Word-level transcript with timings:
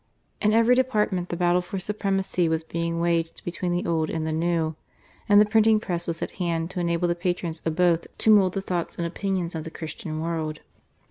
In 0.41 0.51
every 0.51 0.73
department 0.73 1.29
the 1.29 1.35
battle 1.35 1.61
for 1.61 1.77
supremacy 1.77 2.49
was 2.49 2.63
being 2.63 2.99
waged 2.99 3.45
between 3.45 3.71
the 3.71 3.85
old 3.85 4.09
and 4.09 4.25
the 4.25 4.31
new, 4.31 4.75
and 5.29 5.39
the 5.39 5.45
printing 5.45 5.79
press 5.79 6.07
was 6.07 6.23
at 6.23 6.31
hand 6.41 6.71
to 6.71 6.79
enable 6.79 7.07
the 7.07 7.13
patrons 7.13 7.61
of 7.65 7.75
both 7.75 8.07
to 8.17 8.31
mould 8.31 8.53
the 8.53 8.61
thoughts 8.61 8.95
and 8.95 9.05
opinions 9.05 9.53
of 9.53 9.63
the 9.63 9.69
Christian 9.69 10.19
world. 10.19 10.61